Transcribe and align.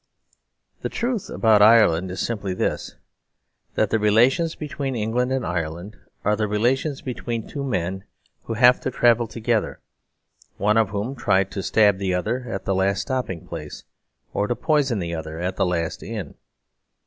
The 0.81 0.89
truth 0.89 1.29
about 1.29 1.61
Ireland 1.61 2.09
is 2.09 2.19
simply 2.19 2.55
this: 2.55 2.95
that 3.75 3.91
the 3.91 3.99
relations 3.99 4.55
between 4.55 4.95
England 4.95 5.31
and 5.31 5.45
Ireland 5.45 5.95
are 6.25 6.35
the 6.35 6.47
relations 6.47 7.03
between 7.03 7.45
two 7.47 7.63
men 7.63 8.05
who 8.45 8.55
have 8.55 8.79
to 8.79 8.89
travel 8.89 9.27
together, 9.27 9.79
one 10.57 10.77
of 10.77 10.89
whom 10.89 11.13
tried 11.15 11.51
to 11.51 11.61
stab 11.61 11.99
the 11.99 12.15
other 12.15 12.45
at 12.49 12.65
the 12.65 12.73
last 12.73 13.03
stopping 13.03 13.45
place 13.47 13.83
or 14.33 14.47
to 14.47 14.55
poison 14.55 14.97
the 14.97 15.13
other 15.13 15.37
at 15.39 15.55
the 15.55 15.67
last 15.67 16.01
inn. 16.01 16.33